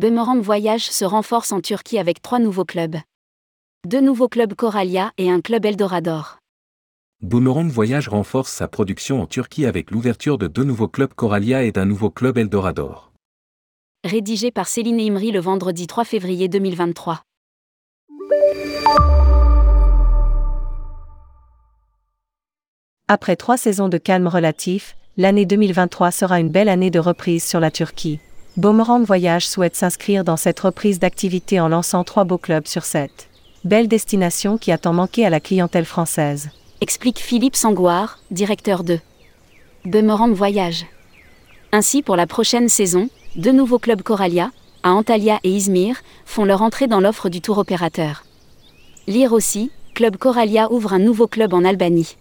[0.00, 2.96] Boomerang Voyage se renforce en Turquie avec trois nouveaux clubs.
[3.86, 6.38] Deux nouveaux clubs Coralia et un club Eldorador.
[7.20, 11.72] Boomerang Voyage renforce sa production en Turquie avec l'ouverture de deux nouveaux clubs Coralia et
[11.72, 13.12] d'un nouveau club Eldorador.
[14.02, 17.20] Rédigé par Céline Imri le vendredi 3 février 2023.
[23.06, 27.60] Après trois saisons de calme relatif, l'année 2023 sera une belle année de reprise sur
[27.60, 28.18] la Turquie.
[28.56, 33.28] Boomerang Voyage souhaite s'inscrire dans cette reprise d'activité en lançant trois beaux clubs sur sept.
[33.62, 36.50] Belle destination qui a tant manqué à la clientèle française.
[36.80, 38.98] Explique Philippe Sangoire, directeur de
[39.84, 40.84] Boomerang Voyage.
[41.70, 44.50] Ainsi, pour la prochaine saison, deux nouveaux clubs Coralia,
[44.82, 48.24] à Antalya et Izmir, font leur entrée dans l'offre du tour opérateur.
[49.06, 52.16] Lire aussi, Club Coralia ouvre un nouveau club en Albanie.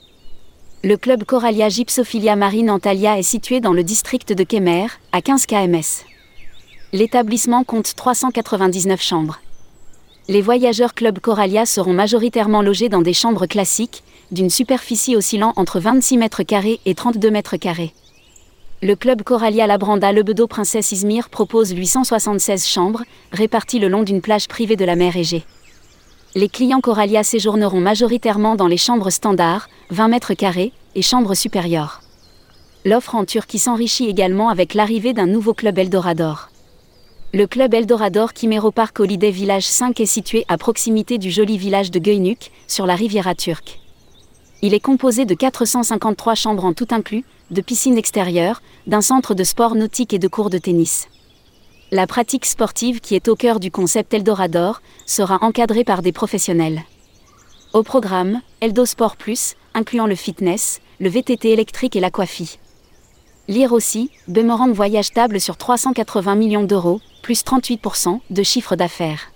[0.83, 5.47] Le club Coralia Gypsophilia Marine Antalya est situé dans le district de Kemer, à 15
[5.47, 6.05] kms.
[6.91, 9.39] L'établissement compte 399 chambres.
[10.27, 15.79] Les voyageurs Club Coralia seront majoritairement logés dans des chambres classiques, d'une superficie oscillant entre
[15.79, 17.93] 26 mètres carrés et 32 mètres carrés.
[18.81, 24.47] Le club Coralia Labranda Lebedo Princesse Izmir propose 876 chambres, réparties le long d'une plage
[24.47, 25.43] privée de la mer Égée.
[26.33, 32.01] Les clients Coralia séjourneront majoritairement dans les chambres standards, 20 mètres carrés, et chambres supérieures.
[32.83, 36.49] L'offre en Turquie s'enrichit également avec l'arrivée d'un nouveau club Eldorador.
[37.31, 41.91] Le club Eldorador Kimero Park Holiday Village 5 est situé à proximité du joli village
[41.91, 43.79] de Göynük, sur la Riviera turque.
[44.63, 49.43] Il est composé de 453 chambres en tout inclus, de piscines extérieures, d'un centre de
[49.43, 51.07] sport nautique et de cours de tennis.
[51.91, 56.81] La pratique sportive qui est au cœur du concept Eldorador sera encadrée par des professionnels.
[57.73, 62.57] Au programme, Eldo Sport Plus, incluant le fitness, le VTT électrique et l'aquafie.
[63.49, 69.31] Lire aussi, Boomerang voyage table sur 380 millions d'euros, plus 38% de chiffre d'affaires.